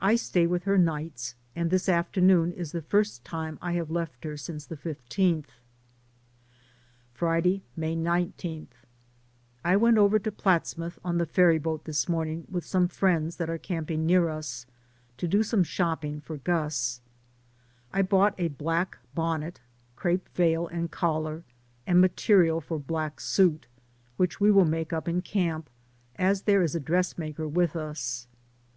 I 0.00 0.16
stay 0.16 0.48
with 0.48 0.64
her 0.64 0.76
nights, 0.76 1.36
and 1.54 1.70
this 1.70 1.88
afternoon 1.88 2.50
is 2.54 2.72
the 2.72 2.82
first 2.82 3.24
time 3.24 3.56
I 3.62 3.74
have 3.74 3.88
left 3.88 4.24
her 4.24 4.36
since 4.36 4.66
the 4.66 4.74
15th. 4.76 4.82
56 4.82 5.06
DAYS 5.16 5.24
ON 5.32 5.38
THE 5.38 5.44
ROAD. 5.44 5.48
Friday, 7.12 7.62
May 7.76 7.94
19. 7.94 8.66
I 9.64 9.76
went 9.76 9.96
over 9.96 10.18
to 10.18 10.32
Platsmouth 10.32 10.98
on 11.04 11.18
the 11.18 11.24
ferry 11.26 11.60
boat 11.60 11.84
this 11.84 12.08
morning 12.08 12.48
with 12.50 12.64
some 12.64 12.88
friends 12.88 13.36
that 13.36 13.48
are 13.48 13.56
camping 13.56 14.04
near 14.04 14.28
us, 14.28 14.66
to 15.18 15.28
do 15.28 15.44
some 15.44 15.62
shopping 15.62 16.20
for 16.20 16.36
Gus. 16.38 17.00
I 17.92 18.02
bought 18.02 18.34
a 18.36 18.48
black 18.48 18.98
bonnet, 19.14 19.60
crepe 19.94 20.28
veil 20.30 20.66
and 20.66 20.90
collar, 20.90 21.44
and 21.86 22.00
material 22.00 22.60
for 22.60 22.80
black 22.80 23.20
suit, 23.20 23.68
which 24.16 24.40
we 24.40 24.50
will 24.50 24.64
make 24.66 24.92
up 24.92 25.06
in 25.06 25.20
camp, 25.22 25.70
as 26.16 26.42
there 26.42 26.64
is 26.64 26.74
a 26.74 26.80
dress 26.80 27.16
maker 27.16 27.46
with 27.46 27.76
us. 27.76 28.26